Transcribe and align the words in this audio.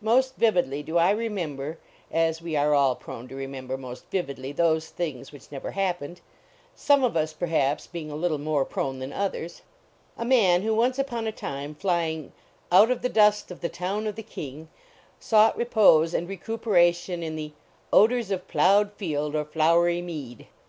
Most 0.00 0.36
vividly 0.36 0.84
do 0.84 0.96
I 0.96 1.10
remember, 1.10 1.76
as 2.12 2.40
we 2.40 2.54
arc 2.54 2.72
all 2.72 2.94
prone 2.94 3.26
to 3.26 3.34
remember 3.34 3.76
most 3.76 4.04
vividly 4.12 4.52
those 4.52 4.86
things 4.90 5.32
which 5.32 5.50
never 5.50 5.72
happened 5.72 6.20
some 6.76 7.02
of 7.02 7.16
us, 7.16 7.32
perhaps, 7.32 7.88
being 7.88 8.08
a 8.08 8.14
little 8.14 8.38
more 8.38 8.64
prone 8.64 9.00
than 9.00 9.12
others 9.12 9.62
a 10.16 10.24
man 10.24 10.62
who 10.62 10.72
once 10.72 11.00
upon 11.00 11.26
a 11.26 11.32
time, 11.32 11.74
flying" 11.74 12.30
out 12.80 12.92
of 12.92 13.02
the 13.02 13.08
dust 13.08 13.50
of 13.50 13.60
the 13.60 13.68
town 13.68 14.06
of 14.06 14.14
the 14.14 14.22
king," 14.22 14.68
sought 15.18 15.56
repose 15.56 16.14
and 16.14 16.28
recuperation 16.28 17.24
in 17.24 17.34
the" 17.34 17.50
odors 17.92 18.30
of 18.30 18.46
ploughed 18.46 18.92
field 18.92 19.34
or 19.34 19.44
flowery 19.44 20.00
mead." 20.00 20.46